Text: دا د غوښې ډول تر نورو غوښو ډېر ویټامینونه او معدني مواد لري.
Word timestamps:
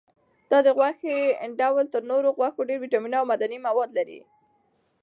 دا 0.51 0.57
د 0.65 0.67
غوښې 0.77 1.17
ډول 1.59 1.85
تر 1.93 2.01
نورو 2.11 2.29
غوښو 2.37 2.67
ډېر 2.69 2.79
ویټامینونه 2.81 3.17
او 3.19 3.27
معدني 3.31 3.57
مواد 3.67 3.89
لري. 3.97 4.19